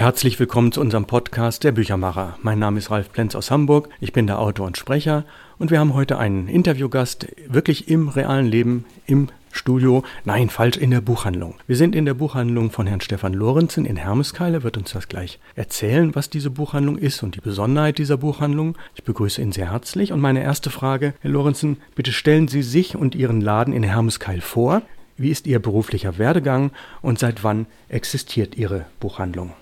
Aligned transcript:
Herzlich 0.00 0.40
willkommen 0.40 0.72
zu 0.72 0.80
unserem 0.80 1.04
Podcast 1.04 1.62
Der 1.62 1.72
Büchermacher. 1.72 2.38
Mein 2.40 2.58
Name 2.58 2.78
ist 2.78 2.90
Ralf 2.90 3.12
Plenz 3.12 3.34
aus 3.34 3.50
Hamburg. 3.50 3.90
Ich 4.00 4.14
bin 4.14 4.26
der 4.26 4.38
Autor 4.38 4.66
und 4.66 4.78
Sprecher 4.78 5.26
und 5.58 5.70
wir 5.70 5.78
haben 5.78 5.92
heute 5.92 6.16
einen 6.16 6.48
Interviewgast 6.48 7.26
wirklich 7.46 7.88
im 7.88 8.08
realen 8.08 8.46
Leben 8.46 8.86
im 9.04 9.28
Studio. 9.52 10.02
Nein, 10.24 10.48
falsch, 10.48 10.78
in 10.78 10.90
der 10.90 11.02
Buchhandlung. 11.02 11.56
Wir 11.66 11.76
sind 11.76 11.94
in 11.94 12.06
der 12.06 12.14
Buchhandlung 12.14 12.70
von 12.70 12.86
Herrn 12.86 13.02
Stefan 13.02 13.34
Lorenzen 13.34 13.84
in 13.84 13.96
Hermeskeil. 13.96 14.54
Er 14.54 14.62
wird 14.62 14.78
uns 14.78 14.92
das 14.92 15.06
gleich 15.06 15.38
erzählen, 15.54 16.14
was 16.14 16.30
diese 16.30 16.48
Buchhandlung 16.48 16.96
ist 16.96 17.22
und 17.22 17.34
die 17.34 17.42
Besonderheit 17.42 17.98
dieser 17.98 18.16
Buchhandlung. 18.16 18.78
Ich 18.94 19.04
begrüße 19.04 19.42
ihn 19.42 19.52
sehr 19.52 19.70
herzlich 19.70 20.14
und 20.14 20.20
meine 20.20 20.42
erste 20.42 20.70
Frage, 20.70 21.12
Herr 21.20 21.30
Lorenzen, 21.30 21.76
bitte 21.94 22.12
stellen 22.12 22.48
Sie 22.48 22.62
sich 22.62 22.96
und 22.96 23.14
Ihren 23.14 23.42
Laden 23.42 23.74
in 23.74 23.82
Hermeskeil 23.82 24.40
vor. 24.40 24.80
Wie 25.18 25.28
ist 25.28 25.46
Ihr 25.46 25.58
beruflicher 25.58 26.16
Werdegang 26.16 26.70
und 27.02 27.18
seit 27.18 27.44
wann 27.44 27.66
existiert 27.90 28.56
Ihre 28.56 28.86
Buchhandlung? 28.98 29.52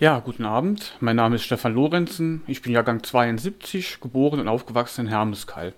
Ja, 0.00 0.18
guten 0.18 0.44
Abend. 0.44 0.96
Mein 0.98 1.14
Name 1.14 1.36
ist 1.36 1.44
Stefan 1.44 1.72
Lorenzen. 1.72 2.42
Ich 2.48 2.62
bin 2.62 2.72
Jahrgang 2.72 3.04
72, 3.04 4.00
geboren 4.00 4.40
und 4.40 4.48
aufgewachsen 4.48 5.02
in 5.02 5.06
Hermeskeil. 5.06 5.72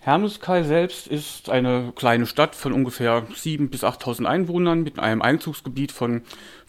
Hermeskeil 0.00 0.62
selbst 0.62 1.08
ist 1.08 1.50
eine 1.50 1.92
kleine 1.96 2.26
Stadt 2.26 2.54
von 2.54 2.72
ungefähr 2.72 3.26
7.000 3.26 3.68
bis 3.68 3.82
8.000 3.82 4.24
Einwohnern 4.24 4.84
mit 4.84 5.00
einem 5.00 5.20
Einzugsgebiet 5.20 5.90
von 5.90 6.22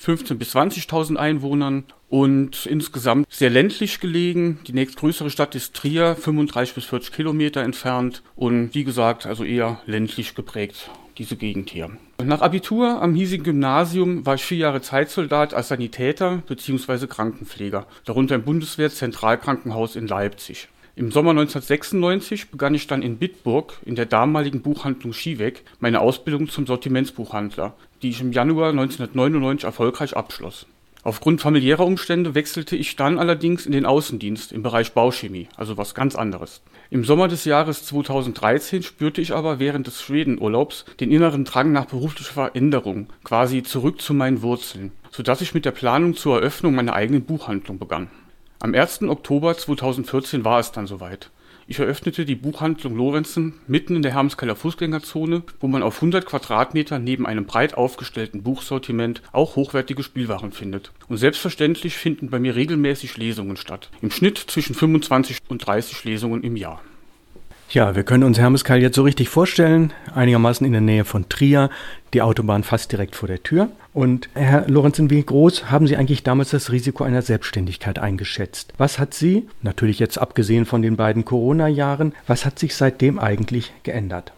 15.000 0.04 0.34
bis 0.36 0.56
20.000 0.56 1.18
Einwohnern 1.18 1.84
und 2.10 2.66
insgesamt 2.66 3.32
sehr 3.32 3.52
ländlich 3.52 4.00
gelegen. 4.00 4.58
Die 4.66 4.74
nächstgrößere 4.74 5.30
Stadt 5.30 5.54
ist 5.54 5.76
Trier, 5.76 6.16
35 6.16 6.74
bis 6.74 6.86
40 6.86 7.14
Kilometer 7.14 7.62
entfernt 7.62 8.24
und 8.36 8.74
wie 8.74 8.84
gesagt, 8.84 9.28
also 9.28 9.44
eher 9.44 9.82
ländlich 9.86 10.34
geprägt 10.34 10.90
diese 11.20 11.36
Gegend 11.36 11.70
hier. 11.70 11.92
Nach 12.24 12.42
Abitur 12.42 13.00
am 13.00 13.14
hiesigen 13.14 13.44
Gymnasium 13.44 14.26
war 14.26 14.36
ich 14.36 14.44
vier 14.44 14.58
Jahre 14.58 14.82
Zeitsoldat 14.82 15.54
als 15.54 15.68
Sanitäter 15.68 16.42
bzw. 16.48 17.06
Krankenpfleger, 17.06 17.86
darunter 18.06 18.34
im 18.34 18.42
Bundeswehr-Zentralkrankenhaus 18.42 19.96
in 19.96 20.08
Leipzig. 20.08 20.68
Im 20.96 21.12
Sommer 21.12 21.30
1996 21.30 22.50
begann 22.50 22.74
ich 22.74 22.88
dann 22.88 23.04
in 23.04 23.18
Bitburg 23.18 23.80
in 23.86 23.94
der 23.94 24.08
damaligen 24.08 24.62
Buchhandlung 24.62 25.14
Schieweg 25.14 25.64
meine 25.80 26.02
Ausbildung 26.02 26.50
zum 26.50 26.66
Sortimentsbuchhandler, 26.66 27.76
die 28.02 28.10
ich 28.10 28.20
im 28.20 28.32
Januar 28.32 28.70
1999 28.70 29.66
erfolgreich 29.66 30.18
abschloss. 30.18 30.66
Aufgrund 31.04 31.42
familiärer 31.42 31.86
Umstände 31.86 32.36
wechselte 32.36 32.76
ich 32.76 32.96
dann 32.96 33.20
allerdings 33.20 33.66
in 33.66 33.72
den 33.72 33.86
Außendienst 33.86 34.52
im 34.52 34.64
Bereich 34.64 34.94
Bauchemie, 34.94 35.48
also 35.56 35.78
was 35.78 35.96
ganz 35.96 36.16
anderes. 36.16 36.62
Im 36.90 37.04
Sommer 37.04 37.28
des 37.28 37.46
Jahres 37.46 37.86
2013 37.86 38.84
spürte 38.84 39.22
ich 39.22 39.34
aber 39.34 39.60
während 39.60 39.88
des 39.88 40.02
Schwedenurlaubs 40.02 40.86
den 41.00 41.12
inneren 41.12 41.46
Drang 41.46 41.72
nach 41.72 41.86
beruflicher 41.86 42.34
Veränderung, 42.34 43.08
quasi 43.24 43.64
zurück 43.64 44.02
zu 44.02 44.14
meinen 44.14 44.42
Wurzeln, 44.42 44.92
sodass 45.12 45.42
ich 45.42 45.54
mit 45.54 45.66
der 45.66 45.72
Planung 45.72 46.16
zur 46.16 46.38
Eröffnung 46.38 46.76
meiner 46.76 46.94
eigenen 46.94 47.24
Buchhandlung 47.24 47.78
begann. 47.78 48.10
Am 48.60 48.74
1. 48.74 49.04
Oktober 49.04 49.56
2014 49.58 50.44
war 50.44 50.60
es 50.60 50.72
dann 50.72 50.88
soweit. 50.88 51.30
Ich 51.70 51.80
eröffnete 51.80 52.24
die 52.24 52.36
Buchhandlung 52.36 52.96
Lorenzen 52.96 53.56
mitten 53.68 53.98
in 53.98 54.02
der 54.02 54.14
Hermeskeller 54.14 54.56
Fußgängerzone, 54.56 55.44
wo 55.60 55.68
man 55.68 55.84
auf 55.84 55.96
100 55.96 56.26
Quadratmeter 56.26 56.98
neben 56.98 57.26
einem 57.26 57.46
breit 57.46 57.74
aufgestellten 57.74 58.42
Buchsortiment 58.42 59.22
auch 59.34 59.58
hochwertige 59.58 60.02
Spielwaren 60.02 60.54
findet. 60.54 60.94
Und 61.10 61.18
selbstverständlich 61.18 61.98
finden 61.98 62.30
bei 62.30 62.40
mir 62.40 62.56
regelmäßig 62.56 63.18
Lesungen 63.18 63.58
statt. 63.58 63.90
Im 64.02 64.12
Schnitt 64.12 64.38
zwischen 64.38 64.76
25 64.76 65.40
und 65.50 65.68
30 65.68 66.06
Lesungen 66.06 66.42
im 66.42 66.56
Jahr. 66.56 66.82
Ja, 67.70 67.98
wir 67.98 68.04
können 68.04 68.24
uns 68.24 68.40
Hermeskeil 68.40 68.82
jetzt 68.82 68.96
so 68.96 69.04
richtig 69.04 69.28
vorstellen, 69.28 69.92
einigermaßen 70.16 70.66
in 70.66 70.72
der 70.72 70.82
Nähe 70.82 71.04
von 71.04 71.28
Trier, 71.28 71.70
die 72.14 72.22
Autobahn 72.22 72.64
fast 72.64 72.94
direkt 72.94 73.14
vor 73.14 73.28
der 73.28 73.44
Tür. 73.44 73.68
Und 73.94 74.30
Herr 74.36 74.70
Lorenzen, 74.70 75.10
wie 75.10 75.22
groß 75.22 75.70
haben 75.70 75.86
Sie 75.86 75.98
eigentlich 75.98 76.24
damals 76.24 76.52
das 76.52 76.72
Risiko 76.72 77.04
einer 77.04 77.22
Selbstständigkeit 77.22 78.00
eingeschätzt? 78.00 78.72
Was 78.78 79.00
hat 79.00 79.14
Sie, 79.14 79.48
natürlich 79.64 80.00
jetzt 80.00 80.18
abgesehen 80.18 80.66
von 80.66 80.82
den 80.82 80.96
beiden 80.96 81.26
Corona-Jahren, 81.26 82.14
was 82.26 82.46
hat 82.46 82.58
sich 82.58 82.74
seitdem 82.74 83.20
eigentlich 83.20 83.74
geändert? 83.84 84.32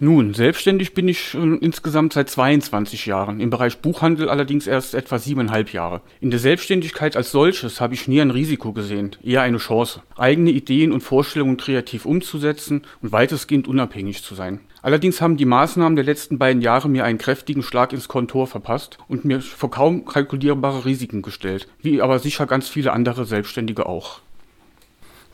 Nun, 0.00 0.32
selbstständig 0.32 0.94
bin 0.94 1.08
ich 1.08 1.30
schon 1.30 1.58
insgesamt 1.58 2.12
seit 2.12 2.30
22 2.30 3.06
Jahren, 3.06 3.40
im 3.40 3.50
Bereich 3.50 3.78
Buchhandel 3.78 4.28
allerdings 4.28 4.68
erst 4.68 4.94
etwa 4.94 5.18
siebeneinhalb 5.18 5.72
Jahre. 5.72 6.02
In 6.20 6.30
der 6.30 6.38
Selbstständigkeit 6.38 7.16
als 7.16 7.32
solches 7.32 7.80
habe 7.80 7.94
ich 7.94 8.06
nie 8.06 8.20
ein 8.20 8.30
Risiko 8.30 8.72
gesehen, 8.72 9.16
eher 9.24 9.42
eine 9.42 9.58
Chance, 9.58 10.02
eigene 10.16 10.50
Ideen 10.50 10.92
und 10.92 11.00
Vorstellungen 11.00 11.56
kreativ 11.56 12.06
umzusetzen 12.06 12.82
und 13.02 13.10
weitestgehend 13.10 13.66
unabhängig 13.66 14.22
zu 14.22 14.36
sein. 14.36 14.60
Allerdings 14.82 15.20
haben 15.20 15.36
die 15.36 15.44
Maßnahmen 15.44 15.96
der 15.96 16.04
letzten 16.04 16.38
beiden 16.38 16.62
Jahre 16.62 16.88
mir 16.88 17.04
einen 17.04 17.18
kräftigen 17.18 17.64
Schlag 17.64 17.92
ins 17.92 18.06
Kontor 18.06 18.46
verpasst 18.46 18.98
und 19.08 19.24
mir 19.24 19.40
vor 19.40 19.72
kaum 19.72 20.04
kalkulierbare 20.04 20.84
Risiken 20.84 21.22
gestellt, 21.22 21.66
wie 21.82 22.00
aber 22.00 22.20
sicher 22.20 22.46
ganz 22.46 22.68
viele 22.68 22.92
andere 22.92 23.24
Selbstständige 23.24 23.86
auch. 23.86 24.20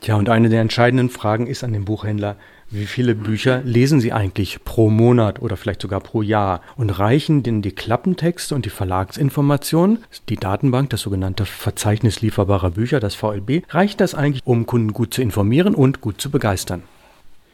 Tja, 0.01 0.15
und 0.15 0.29
eine 0.29 0.49
der 0.49 0.61
entscheidenden 0.61 1.09
Fragen 1.09 1.47
ist 1.47 1.63
an 1.63 1.73
den 1.73 1.85
Buchhändler, 1.85 2.35
wie 2.71 2.85
viele 2.85 3.15
Bücher 3.15 3.61
lesen 3.63 3.99
Sie 3.99 4.11
eigentlich 4.11 4.63
pro 4.63 4.89
Monat 4.89 5.41
oder 5.41 5.55
vielleicht 5.55 5.81
sogar 5.81 5.99
pro 5.99 6.21
Jahr? 6.21 6.61
Und 6.75 6.89
reichen 6.89 7.43
denn 7.43 7.61
die 7.61 7.71
Klappentexte 7.71 8.55
und 8.55 8.65
die 8.65 8.69
Verlagsinformationen, 8.69 9.99
die 10.29 10.37
Datenbank, 10.37 10.89
das 10.89 11.01
sogenannte 11.01 11.45
Verzeichnis 11.45 12.21
lieferbarer 12.21 12.71
Bücher, 12.71 12.99
das 12.99 13.15
VLB, 13.15 13.63
reicht 13.69 14.01
das 14.01 14.15
eigentlich, 14.15 14.41
um 14.45 14.65
Kunden 14.65 14.93
gut 14.93 15.13
zu 15.13 15.21
informieren 15.21 15.75
und 15.75 16.01
gut 16.01 16.19
zu 16.19 16.31
begeistern? 16.31 16.83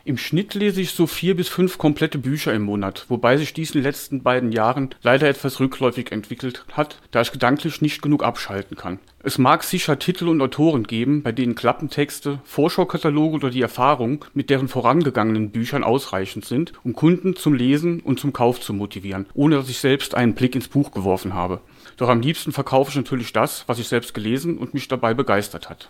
Im 0.03 0.17
Schnitt 0.17 0.55
lese 0.55 0.81
ich 0.81 0.91
so 0.91 1.05
vier 1.05 1.35
bis 1.35 1.47
fünf 1.47 1.77
komplette 1.77 2.17
Bücher 2.17 2.51
im 2.55 2.63
Monat, 2.63 3.05
wobei 3.09 3.37
sich 3.37 3.53
dies 3.53 3.69
in 3.69 3.81
den 3.81 3.83
letzten 3.83 4.23
beiden 4.23 4.51
Jahren 4.51 4.95
leider 5.03 5.29
etwas 5.29 5.59
rückläufig 5.59 6.11
entwickelt 6.11 6.65
hat, 6.71 6.99
da 7.11 7.21
ich 7.21 7.31
gedanklich 7.31 7.81
nicht 7.81 8.01
genug 8.01 8.23
abschalten 8.23 8.75
kann. 8.75 8.97
Es 9.21 9.37
mag 9.37 9.63
sicher 9.63 9.99
Titel 9.99 10.27
und 10.27 10.41
Autoren 10.41 10.85
geben, 10.85 11.21
bei 11.21 11.31
denen 11.31 11.53
Klappentexte, 11.53 12.39
Vorschaukataloge 12.45 13.35
oder 13.35 13.49
die 13.51 13.61
Erfahrung 13.61 14.25
mit 14.33 14.49
deren 14.49 14.67
vorangegangenen 14.67 15.51
Büchern 15.51 15.83
ausreichend 15.83 16.45
sind, 16.45 16.73
um 16.83 16.93
Kunden 16.93 17.35
zum 17.35 17.53
Lesen 17.53 17.99
und 17.99 18.19
zum 18.19 18.33
Kauf 18.33 18.59
zu 18.59 18.73
motivieren, 18.73 19.27
ohne 19.35 19.57
dass 19.57 19.69
ich 19.69 19.77
selbst 19.77 20.15
einen 20.15 20.33
Blick 20.33 20.55
ins 20.55 20.67
Buch 20.67 20.91
geworfen 20.91 21.35
habe. 21.35 21.61
Doch 21.97 22.09
am 22.09 22.21
liebsten 22.21 22.51
verkaufe 22.51 22.89
ich 22.89 22.95
natürlich 22.95 23.33
das, 23.33 23.65
was 23.67 23.77
ich 23.77 23.87
selbst 23.87 24.15
gelesen 24.15 24.57
und 24.57 24.73
mich 24.73 24.87
dabei 24.87 25.13
begeistert 25.13 25.69
hat. 25.69 25.89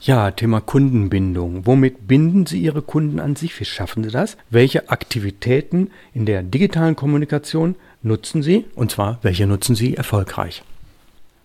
Ja, 0.00 0.30
Thema 0.30 0.60
Kundenbindung. 0.60 1.66
Womit 1.66 2.06
binden 2.06 2.46
Sie 2.46 2.60
Ihre 2.60 2.82
Kunden 2.82 3.18
an 3.18 3.34
sich? 3.34 3.58
Wie 3.58 3.64
schaffen 3.64 4.04
Sie 4.04 4.10
das? 4.10 4.36
Welche 4.48 4.90
Aktivitäten 4.90 5.90
in 6.14 6.24
der 6.24 6.44
digitalen 6.44 6.94
Kommunikation 6.94 7.74
nutzen 8.02 8.42
Sie? 8.42 8.66
Und 8.76 8.92
zwar, 8.92 9.18
welche 9.22 9.48
nutzen 9.48 9.74
Sie 9.74 9.96
erfolgreich? 9.96 10.62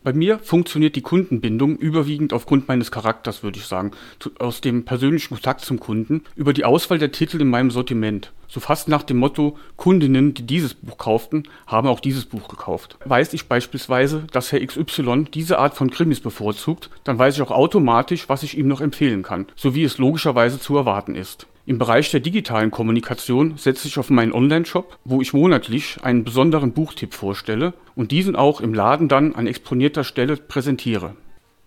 Bei 0.04 0.12
mir 0.12 0.40
funktioniert 0.40 0.98
die 0.98 1.02
Kundenbindung 1.02 1.78
überwiegend 1.78 2.34
aufgrund 2.34 2.68
meines 2.68 2.92
Charakters, 2.92 3.42
würde 3.42 3.60
ich 3.60 3.66
sagen, 3.66 3.92
aus 4.38 4.60
dem 4.60 4.84
persönlichen 4.84 5.30
Kontakt 5.30 5.62
zum 5.62 5.80
Kunden, 5.80 6.24
über 6.36 6.52
die 6.52 6.66
Auswahl 6.66 7.00
der 7.00 7.14
Titel 7.14 7.40
in 7.40 7.50
meinem 7.50 7.72
Sortiment. 7.72 8.34
So 8.50 8.60
fast 8.60 8.90
nach 8.90 9.04
dem 9.04 9.18
Motto, 9.18 9.58
Kundinnen, 9.78 10.34
die 10.34 10.46
dieses 10.46 10.74
Buch 10.74 10.98
kauften, 10.98 11.44
haben 11.68 11.88
auch 11.88 12.02
dieses 12.02 12.26
Buch 12.26 12.50
gekauft. 12.50 12.98
Weiß 13.06 13.34
ich 13.34 13.48
beispielsweise, 13.48 14.26
dass 14.34 14.52
Herr 14.52 14.66
XY 14.66 15.26
diese 15.34 15.58
Art 15.58 15.74
von 15.74 15.90
Krimis 15.90 16.20
bevorzugt, 16.20 16.90
dann 17.06 17.18
weiß 17.18 17.36
ich 17.36 17.42
auch 17.42 17.52
automatisch, 17.52 18.28
was 18.28 18.44
ich 18.44 18.58
ihm 18.58 18.68
noch 18.68 18.82
empfehlen 18.82 19.24
kann, 19.24 19.48
so 19.56 19.74
wie 19.74 19.86
es 19.86 20.00
logischerweise 20.00 20.60
zu 20.60 20.76
erwarten 20.76 21.16
ist. 21.16 21.48
Im 21.66 21.78
Bereich 21.78 22.12
der 22.12 22.20
digitalen 22.20 22.72
Kommunikation 22.72 23.58
setze 23.58 23.88
ich 23.88 23.98
auf 23.98 24.10
meinen 24.10 24.34
Online-Shop, 24.34 24.98
wo 25.06 25.22
ich 25.22 25.32
monatlich 25.32 25.98
einen 26.04 26.26
besonderen 26.26 26.74
Buchtipp 26.74 27.14
vorstelle 27.14 27.74
und 27.96 28.12
diesen 28.12 28.36
auch 28.36 28.60
im 28.60 28.74
Laden 28.74 29.08
dann 29.08 29.34
an 29.34 29.48
exponierter 29.48 30.04
Stelle 30.04 30.36
präsentiere. 30.36 31.16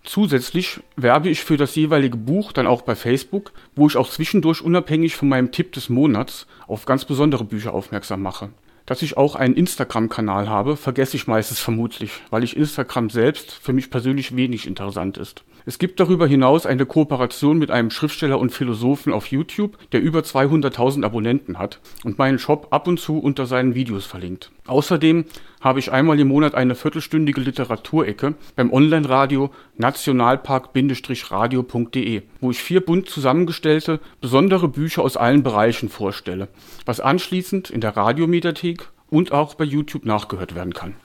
Zusätzlich 0.03 0.81
werbe 0.95 1.29
ich 1.29 1.43
für 1.43 1.57
das 1.57 1.75
jeweilige 1.75 2.15
Buch 2.15 2.51
dann 2.51 2.67
auch 2.67 2.83
bei 2.83 2.95
Facebook, 2.95 3.51
wo 3.75 3.87
ich 3.87 3.97
auch 3.97 4.09
zwischendurch 4.09 4.61
unabhängig 4.61 5.15
von 5.15 5.29
meinem 5.29 5.51
Tipp 5.51 5.71
des 5.71 5.89
Monats 5.89 6.45
auf 6.67 6.85
ganz 6.85 7.03
besondere 7.03 7.43
Bücher 7.43 7.73
aufmerksam 7.73 8.21
mache. 8.21 8.49
Dass 8.87 9.01
ich 9.01 9.17
auch 9.17 9.35
einen 9.35 9.53
Instagram-Kanal 9.53 10.49
habe, 10.49 10.77
vergesse 10.77 11.17
ich 11.17 11.27
meistens 11.27 11.59
vermutlich, 11.59 12.11
weil 12.29 12.43
ich 12.43 12.57
Instagram 12.57 13.09
selbst 13.09 13.51
für 13.51 13.73
mich 13.73 13.91
persönlich 13.91 14.35
wenig 14.35 14.65
interessant 14.65 15.17
ist. 15.17 15.43
Es 15.67 15.77
gibt 15.77 15.99
darüber 15.99 16.25
hinaus 16.25 16.65
eine 16.65 16.85
Kooperation 16.85 17.57
mit 17.57 17.69
einem 17.69 17.91
Schriftsteller 17.91 18.39
und 18.39 18.51
Philosophen 18.51 19.11
auf 19.11 19.27
YouTube, 19.27 19.77
der 19.91 20.01
über 20.01 20.21
200.000 20.21 21.03
Abonnenten 21.03 21.59
hat 21.59 21.81
und 22.05 22.17
meinen 22.17 22.39
Shop 22.39 22.67
ab 22.71 22.87
und 22.87 23.01
zu 23.01 23.19
unter 23.19 23.45
seinen 23.45 23.75
Videos 23.75 24.05
verlinkt. 24.05 24.49
Außerdem 24.65 25.25
habe 25.59 25.79
ich 25.79 25.91
einmal 25.91 26.19
im 26.19 26.27
Monat 26.29 26.55
eine 26.55 26.75
viertelstündige 26.75 27.41
Literaturecke 27.41 28.35
beim 28.55 28.71
Online-Radio 28.71 29.51
nationalpark-radio.de, 29.77 32.21
wo 32.39 32.51
ich 32.51 32.59
vier 32.59 32.81
bunt 32.81 33.09
zusammengestellte, 33.09 33.99
besondere 34.21 34.69
Bücher 34.69 35.01
aus 35.01 35.17
allen 35.17 35.43
Bereichen 35.43 35.89
vorstelle, 35.89 36.47
was 36.85 37.01
anschließend 37.01 37.69
in 37.69 37.81
der 37.81 37.97
Radiomediathek 37.97 38.76
und 39.09 39.31
auch 39.31 39.55
bei 39.55 39.63
YouTube 39.63 40.05
nachgehört 40.05 40.55
werden 40.55 40.73
kann. 40.73 40.95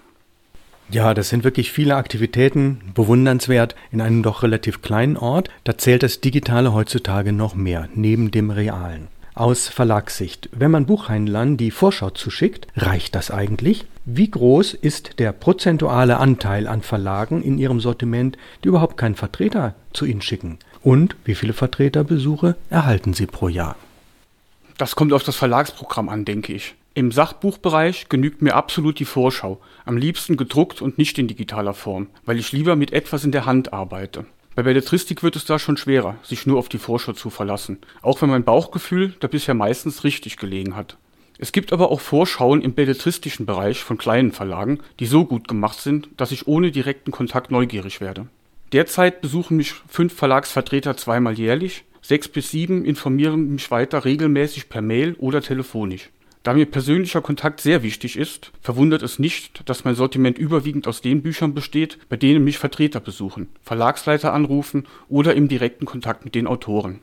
Ja, 0.91 1.15
das 1.15 1.31
sind 1.31 1.43
wirklich 1.43 1.73
viele 1.73 1.97
Aktivitäten, 1.97 2.83
bewundernswert 2.95 3.75
in 3.93 4.01
einem 4.01 4.23
doch 4.23 4.43
relativ 4.43 4.83
kleinen 4.83 5.17
Ort. 5.17 5.49
Da 5.65 5.79
zählt 5.79 6.03
das 6.03 6.21
Digitale 6.21 6.75
heutzutage 6.75 7.33
noch 7.33 7.55
mehr, 7.55 7.89
neben 7.95 8.31
dem 8.31 8.51
Realen. 8.51 9.09
Aus 9.35 9.69
Verlagssicht, 9.69 10.51
wenn 10.53 10.71
man 10.71 10.85
Buchhändlern 10.85 11.57
die 11.57 11.71
Vorschau 11.71 12.11
zuschickt, 12.11 12.67
reicht 12.77 13.15
das 13.15 13.31
eigentlich? 13.31 13.87
Wie 14.05 14.31
groß 14.31 14.75
ist 14.75 15.19
der 15.19 15.33
prozentuale 15.33 16.19
Anteil 16.19 16.67
an 16.69 16.83
Verlagen 16.83 17.43
in 17.43 17.57
ihrem 17.57 17.81
Sortiment, 17.81 18.37
die 18.63 18.69
überhaupt 18.69 18.99
keinen 18.99 19.15
Vertreter 19.15 19.75
zu 19.95 20.05
ihnen 20.05 20.21
schicken? 20.21 20.59
Und 20.83 21.17
wie 21.25 21.35
viele 21.35 21.55
Vertreterbesuche 21.55 22.57
erhalten 22.69 23.15
sie 23.15 23.27
pro 23.27 23.49
Jahr? 23.49 23.77
Das 24.77 24.97
kommt 24.97 25.15
auf 25.15 25.23
das 25.23 25.37
Verlagsprogramm 25.37 26.11
an, 26.11 26.27
denke 26.27 26.53
ich. 26.53 26.75
Im 26.95 27.11
Sachbuchbereich 27.11 28.11
genügt 28.11 28.43
mir 28.43 28.55
absolut 28.55 28.99
die 28.99 29.07
Vorschau, 29.07 29.63
am 29.87 29.97
liebsten 29.97 30.37
gedruckt 30.37 30.83
und 30.83 30.99
nicht 30.99 31.19
in 31.19 31.27
digitaler 31.27 31.73
Form, 31.73 32.09
weil 32.27 32.39
ich 32.39 32.53
lieber 32.53 32.77
mit 32.77 32.93
etwas 32.93 33.25
in 33.25 33.33
der 33.33 33.47
Hand 33.47 33.73
arbeite. 33.73 34.27
Bei 34.55 34.63
Belletristik 34.63 35.23
wird 35.23 35.35
es 35.37 35.47
da 35.47 35.59
schon 35.59 35.79
schwerer, 35.79 36.17
sich 36.23 36.47
nur 36.47 36.59
auf 36.59 36.69
die 36.69 36.77
Vorschau 36.77 37.15
zu 37.15 37.31
verlassen, 37.31 37.79
auch 38.03 38.21
wenn 38.21 38.29
mein 38.29 38.45
Bauchgefühl 38.45 39.15
da 39.21 39.29
bisher 39.29 39.55
meistens 39.55 40.05
richtig 40.05 40.37
gelegen 40.37 40.77
hat. 40.77 40.99
Es 41.39 41.53
gibt 41.53 41.73
aber 41.73 41.91
auch 41.91 42.01
Vorschauen 42.01 42.61
im 42.61 42.75
belletristischen 42.75 43.47
Bereich 43.47 43.83
von 43.83 43.97
kleinen 43.97 44.33
Verlagen, 44.33 44.81
die 45.01 45.07
so 45.07 45.25
gut 45.25 45.49
gemacht 45.49 45.81
sind, 45.81 46.11
dass 46.19 46.31
ich 46.31 46.47
ohne 46.47 46.73
direkten 46.73 47.11
Kontakt 47.11 47.51
neugierig 47.51 48.03
werde. 48.03 48.27
Derzeit 48.73 49.23
besuchen 49.23 49.57
mich 49.57 49.73
fünf 49.89 50.13
Verlagsvertreter 50.15 50.99
zweimal 50.99 51.39
jährlich, 51.39 51.85
sechs 52.03 52.29
bis 52.29 52.51
sieben 52.51 52.85
informieren 52.85 53.55
mich 53.55 53.71
weiter 53.71 54.05
regelmäßig 54.05 54.69
per 54.69 54.83
Mail 54.83 55.15
oder 55.19 55.41
telefonisch. 55.41 56.11
Da 56.43 56.55
mir 56.55 56.67
persönlicher 56.67 57.21
Kontakt 57.21 57.61
sehr 57.61 57.85
wichtig 57.85 58.19
ist, 58.19 58.51
verwundert 58.61 59.03
es 59.03 59.21
nicht, 59.21 59.69
dass 59.69 59.85
mein 59.85 59.95
Sortiment 59.95 60.39
überwiegend 60.39 60.89
aus 60.89 61.01
den 61.01 61.23
Büchern 61.23 61.55
besteht, 61.55 61.99
bei 62.09 62.17
denen 62.17 62.43
mich 62.43 62.59
Vertreter 62.59 62.99
besuchen, 62.99 63.49
Verlagsleiter 63.63 64.33
anrufen 64.33 64.87
oder 65.09 65.35
im 65.35 65.47
direkten 65.47 65.87
Kontakt 65.87 66.25
mit 66.25 66.35
den 66.35 66.49
Autoren. 66.49 66.99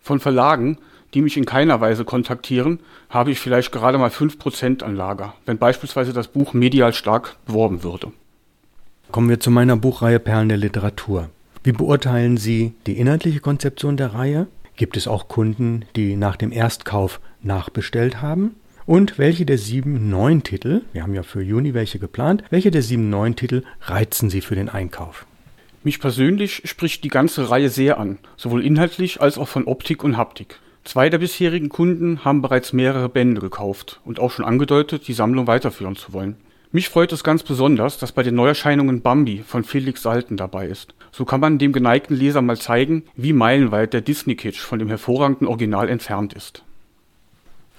Von 0.00 0.18
Verlagen, 0.18 0.78
die 1.14 1.22
mich 1.22 1.36
in 1.36 1.44
keiner 1.44 1.80
Weise 1.80 2.04
kontaktieren, 2.04 2.80
habe 3.10 3.30
ich 3.30 3.38
vielleicht 3.38 3.70
gerade 3.70 3.98
mal 3.98 4.10
5% 4.10 4.82
an 4.82 4.96
Lager, 4.96 5.34
wenn 5.46 5.58
beispielsweise 5.58 6.12
das 6.12 6.28
Buch 6.28 6.52
medial 6.52 6.92
stark 6.92 7.36
beworben 7.46 7.84
würde. 7.84 8.12
Kommen 9.12 9.28
wir 9.28 9.40
zu 9.40 9.50
meiner 9.52 9.76
Buchreihe 9.76 10.18
Perlen 10.18 10.48
der 10.48 10.58
Literatur. 10.58 11.30
Wie 11.62 11.72
beurteilen 11.72 12.38
Sie 12.38 12.72
die 12.86 12.98
inhaltliche 12.98 13.40
Konzeption 13.40 13.96
der 13.96 14.14
Reihe? 14.14 14.46
Gibt 14.76 14.96
es 14.96 15.06
auch 15.06 15.28
Kunden, 15.28 15.84
die 15.94 16.16
nach 16.16 16.36
dem 16.36 16.52
Erstkauf 16.52 17.20
nachbestellt 17.42 18.22
haben? 18.22 18.56
Und 18.90 19.18
welche 19.18 19.46
der 19.46 19.56
sieben 19.56 20.10
neuen 20.10 20.42
Titel, 20.42 20.82
wir 20.92 21.04
haben 21.04 21.14
ja 21.14 21.22
für 21.22 21.40
Juni 21.40 21.74
welche 21.74 22.00
geplant, 22.00 22.42
welche 22.50 22.72
der 22.72 22.82
sieben 22.82 23.08
neuen 23.08 23.36
Titel 23.36 23.62
reizen 23.82 24.30
Sie 24.30 24.40
für 24.40 24.56
den 24.56 24.68
Einkauf? 24.68 25.26
Mich 25.84 26.00
persönlich 26.00 26.62
spricht 26.64 27.04
die 27.04 27.08
ganze 27.08 27.50
Reihe 27.50 27.68
sehr 27.68 28.00
an, 28.00 28.18
sowohl 28.36 28.64
inhaltlich 28.64 29.20
als 29.20 29.38
auch 29.38 29.46
von 29.46 29.66
Optik 29.66 30.02
und 30.02 30.16
Haptik. 30.16 30.58
Zwei 30.82 31.08
der 31.08 31.18
bisherigen 31.18 31.68
Kunden 31.68 32.24
haben 32.24 32.42
bereits 32.42 32.72
mehrere 32.72 33.08
Bände 33.08 33.40
gekauft 33.40 34.00
und 34.04 34.18
auch 34.18 34.32
schon 34.32 34.44
angedeutet, 34.44 35.06
die 35.06 35.12
Sammlung 35.12 35.46
weiterführen 35.46 35.94
zu 35.94 36.12
wollen. 36.12 36.34
Mich 36.72 36.88
freut 36.88 37.12
es 37.12 37.22
ganz 37.22 37.44
besonders, 37.44 37.96
dass 37.96 38.10
bei 38.10 38.24
den 38.24 38.34
Neuerscheinungen 38.34 39.02
Bambi 39.02 39.44
von 39.46 39.62
Felix 39.62 40.02
Salten 40.02 40.36
dabei 40.36 40.66
ist. 40.66 40.94
So 41.12 41.24
kann 41.24 41.38
man 41.38 41.58
dem 41.58 41.72
geneigten 41.72 42.16
Leser 42.16 42.42
mal 42.42 42.58
zeigen, 42.58 43.04
wie 43.14 43.34
meilenweit 43.34 43.92
der 43.92 44.00
Disney-Kitsch 44.00 44.58
von 44.58 44.80
dem 44.80 44.88
hervorragenden 44.88 45.46
Original 45.46 45.88
entfernt 45.88 46.32
ist. 46.32 46.64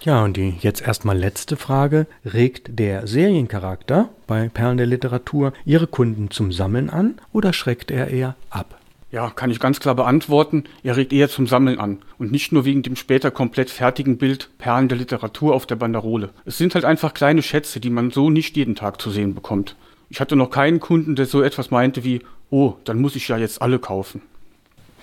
Ja, 0.03 0.23
und 0.23 0.35
die 0.35 0.55
jetzt 0.61 0.81
erstmal 0.81 1.15
letzte 1.15 1.57
Frage. 1.57 2.07
Regt 2.25 2.79
der 2.79 3.05
Seriencharakter 3.05 4.09
bei 4.25 4.49
Perlen 4.49 4.77
der 4.77 4.87
Literatur 4.87 5.53
Ihre 5.63 5.85
Kunden 5.85 6.31
zum 6.31 6.51
Sammeln 6.51 6.89
an 6.89 7.19
oder 7.31 7.53
schreckt 7.53 7.91
er 7.91 8.07
eher 8.07 8.35
ab? 8.49 8.79
Ja, 9.11 9.29
kann 9.29 9.51
ich 9.51 9.59
ganz 9.59 9.79
klar 9.79 9.93
beantworten. 9.93 10.63
Er 10.81 10.97
regt 10.97 11.13
eher 11.13 11.29
zum 11.29 11.45
Sammeln 11.45 11.79
an. 11.79 11.99
Und 12.17 12.31
nicht 12.31 12.51
nur 12.51 12.65
wegen 12.65 12.81
dem 12.81 12.95
später 12.95 13.29
komplett 13.29 13.69
fertigen 13.69 14.17
Bild 14.17 14.49
Perlen 14.57 14.87
der 14.87 14.97
Literatur 14.97 15.53
auf 15.53 15.67
der 15.67 15.75
Banderole. 15.75 16.29
Es 16.45 16.57
sind 16.57 16.73
halt 16.73 16.85
einfach 16.85 17.13
kleine 17.13 17.43
Schätze, 17.43 17.79
die 17.79 17.91
man 17.91 18.09
so 18.09 18.31
nicht 18.31 18.57
jeden 18.57 18.73
Tag 18.73 18.99
zu 18.99 19.11
sehen 19.11 19.35
bekommt. 19.35 19.75
Ich 20.09 20.19
hatte 20.19 20.35
noch 20.35 20.49
keinen 20.49 20.79
Kunden, 20.79 21.15
der 21.15 21.27
so 21.27 21.43
etwas 21.43 21.69
meinte 21.69 22.03
wie, 22.03 22.21
oh, 22.49 22.73
dann 22.85 22.99
muss 22.99 23.15
ich 23.15 23.27
ja 23.27 23.37
jetzt 23.37 23.61
alle 23.61 23.77
kaufen. 23.77 24.23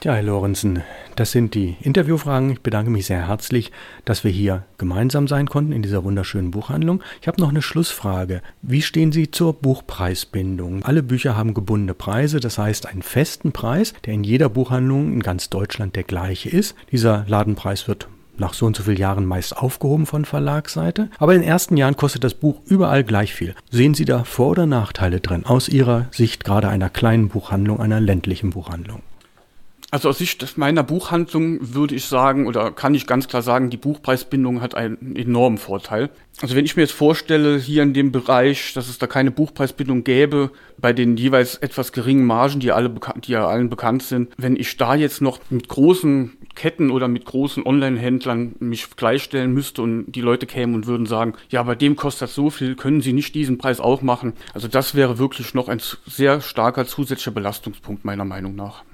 Ja, 0.05 0.15
Herr 0.15 0.23
Lorenzen, 0.23 0.85
das 1.17 1.33
sind 1.33 1.55
die 1.55 1.77
Interviewfragen. 1.81 2.51
Ich 2.51 2.61
bedanke 2.61 2.89
mich 2.89 3.07
sehr 3.07 3.27
herzlich, 3.27 3.73
dass 4.05 4.23
wir 4.23 4.31
hier 4.31 4.63
gemeinsam 4.79 5.27
sein 5.27 5.49
konnten 5.49 5.73
in 5.73 5.83
dieser 5.83 6.05
wunderschönen 6.05 6.53
Buchhandlung. 6.53 7.03
Ich 7.21 7.27
habe 7.27 7.41
noch 7.41 7.49
eine 7.49 7.63
Schlussfrage. 7.63 8.41
Wie 8.63 8.81
stehen 8.81 9.11
Sie 9.11 9.33
zur 9.33 9.55
Buchpreisbindung? 9.55 10.85
Alle 10.85 11.03
Bücher 11.03 11.37
haben 11.37 11.53
gebundene 11.53 11.95
Preise, 11.95 12.39
das 12.39 12.59
heißt 12.59 12.87
einen 12.87 13.03
festen 13.03 13.51
Preis, 13.51 13.93
der 14.07 14.15
in 14.15 14.23
jeder 14.23 14.49
Buchhandlung 14.49 15.13
in 15.13 15.21
ganz 15.21 15.51
Deutschland 15.51 15.97
der 15.97 16.05
gleiche 16.05 16.49
ist. 16.49 16.77
Dieser 16.93 17.25
Ladenpreis 17.27 17.89
wird 17.89 18.07
nach 18.37 18.55
so 18.55 18.67
und 18.67 18.77
so 18.77 18.85
vielen 18.85 18.99
Jahren 18.99 19.27
meist 19.27 19.57
aufgehoben 19.57 20.07
von 20.07 20.25
Verlagsseite. 20.25 21.11
Aber 21.19 21.35
in 21.35 21.41
den 21.41 21.51
ersten 21.51 21.77
Jahren 21.77 21.97
kostet 21.97 22.23
das 22.23 22.35
Buch 22.35 22.61
überall 22.67 23.03
gleich 23.03 23.35
viel. 23.35 23.57
Sehen 23.69 23.95
Sie 23.95 24.05
da 24.05 24.23
Vor- 24.23 24.51
oder 24.51 24.67
Nachteile 24.67 25.19
drin, 25.19 25.45
aus 25.45 25.69
Ihrer 25.69 26.07
Sicht 26.13 26.45
gerade 26.45 26.69
einer 26.69 26.89
kleinen 26.89 27.31
Buchhandlung, 27.31 27.81
einer 27.81 27.99
ländlichen 28.01 28.51
Buchhandlung? 28.51 29.03
Also 29.91 30.11
aus 30.11 30.19
Sicht 30.19 30.59
meiner 30.59 30.83
Buchhandlung 30.83 31.59
würde 31.75 31.95
ich 31.95 32.05
sagen, 32.05 32.47
oder 32.47 32.73
kann 32.73 32.95
ich 32.95 33.07
ganz 33.07 33.27
klar 33.27 33.41
sagen, 33.41 33.71
die 33.71 33.79
Buchpreisbindung 33.79 34.61
hat 34.61 34.75
einen 34.75 35.17
enormen 35.17 35.57
Vorteil. 35.57 36.11
Also 36.43 36.55
wenn 36.55 36.67
ich 36.67 36.77
mir 36.77 36.83
jetzt 36.83 36.93
vorstelle, 36.93 37.59
hier 37.59 37.85
in 37.85 37.95
dem 37.95 38.13
Bereich, 38.13 38.75
dass 38.75 38.91
es 38.91 38.99
da 38.99 39.07
keine 39.07 39.31
Buchpreisbindung 39.31 40.05
gäbe, 40.05 40.51
bei 40.77 40.93
den 40.93 41.17
jeweils 41.17 41.57
etwas 41.57 41.93
geringen 41.93 42.27
Margen, 42.27 42.61
die, 42.61 42.71
alle 42.71 42.95
die 43.25 43.33
ja 43.33 43.49
allen 43.49 43.71
bekannt 43.71 44.03
sind, 44.03 44.29
wenn 44.37 44.57
ich 44.57 44.77
da 44.77 44.95
jetzt 44.95 45.23
noch 45.23 45.41
mit 45.49 45.69
großen 45.69 46.37
Ketten 46.55 46.91
oder 46.91 47.09
mit 47.09 47.25
großen 47.25 47.65
Online-Händlern 47.65 48.57
mich 48.59 48.95
gleichstellen 48.95 49.55
müsste 49.55 49.81
und 49.81 50.13
die 50.13 50.21
Leute 50.21 50.45
kämen 50.45 50.75
und 50.75 50.87
würden 50.87 51.07
sagen, 51.07 51.33
ja, 51.49 51.63
bei 51.63 51.75
dem 51.75 51.97
kostet 51.97 52.23
das 52.23 52.35
so 52.35 52.51
viel, 52.51 52.77
können 52.77 53.01
Sie 53.01 53.15
nicht 53.15 53.35
diesen 53.35 53.57
Preis 53.57 53.81
auch 53.81 54.03
machen? 54.03 54.35
Also 54.53 54.69
das 54.69 54.95
wäre 54.95 55.19
wirklich 55.19 55.55
noch 55.55 55.69
ein 55.69 55.81
sehr 56.07 56.43
starker 56.43 56.85
zusätzlicher 56.85 57.31
Belastungspunkt 57.31 58.05
meiner 58.05 58.27
Meinung 58.27 58.55
nach. 58.55 58.85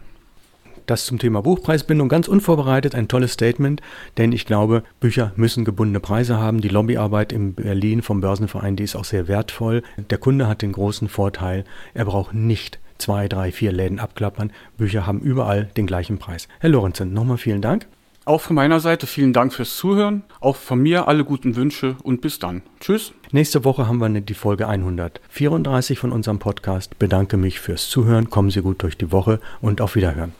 Das 0.87 1.07
zum 1.07 1.19
Thema 1.19 1.41
Buchpreisbindung 1.41 2.11
ganz 2.11 2.29
unvorbereitet, 2.29 2.95
ein 2.95 3.09
tolles 3.09 3.33
Statement, 3.33 3.81
denn 4.19 4.33
ich 4.33 4.45
glaube, 4.45 4.83
Bücher 5.01 5.33
müssen 5.37 5.65
gebundene 5.65 6.01
Preise 6.01 6.37
haben. 6.37 6.61
Die 6.61 6.69
Lobbyarbeit 6.69 7.33
in 7.33 7.55
Berlin 7.55 8.03
vom 8.03 8.21
Börsenverein, 8.21 8.77
die 8.77 8.85
ist 8.85 8.95
auch 8.95 9.05
sehr 9.05 9.27
wertvoll. 9.27 9.83
Der 10.11 10.19
Kunde 10.19 10.47
hat 10.47 10.61
den 10.61 10.73
großen 10.73 11.09
Vorteil, 11.09 11.65
er 11.95 12.05
braucht 12.05 12.35
nicht 12.35 12.81
zwei, 12.99 13.29
drei, 13.29 13.51
vier 13.51 13.73
Läden 13.73 13.99
abklappern. 13.99 14.53
Bücher 14.77 15.07
haben 15.07 15.21
überall 15.21 15.71
den 15.77 15.87
gleichen 15.87 16.19
Preis. 16.19 16.49
Herr 16.61 16.71
Lorenzen, 16.71 17.15
nochmal 17.15 17.39
vielen 17.39 17.63
Dank. 17.63 17.87
Auch 18.27 18.41
von 18.41 18.57
meiner 18.57 18.81
Seite 18.81 19.07
vielen 19.07 19.33
Dank 19.33 19.53
fürs 19.53 19.77
Zuhören. 19.77 20.23
Auch 20.41 20.57
von 20.57 20.81
mir 20.81 21.09
alle 21.09 21.25
guten 21.25 21.57
Wünsche 21.57 21.97
und 22.03 22.21
bis 22.21 22.39
dann. 22.39 22.63
Tschüss. 22.81 23.13
Nächste 23.33 23.65
Woche 23.65 23.87
haben 23.87 23.99
wir 23.99 24.09
die 24.21 24.35
Folge 24.35 24.67
134 24.67 25.99
von 25.99 26.13
unserem 26.13 26.39
Podcast. 26.39 26.99
Bedanke 26.99 27.37
mich 27.37 27.61
fürs 27.61 27.89
Zuhören. 27.89 28.31
Kommen 28.31 28.51
Sie 28.51 28.63
gut 28.63 28.83
durch 28.83 28.97
die 28.97 29.13
Woche 29.13 29.41
und 29.61 29.83
auf 29.83 29.95
Wiederhören. 29.95 30.33